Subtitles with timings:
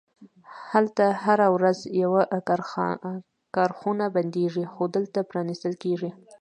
[0.71, 2.21] هلته هره ورځ یوه
[3.57, 6.09] کارخونه بندیږي، خو دلته پرانیستل کیږي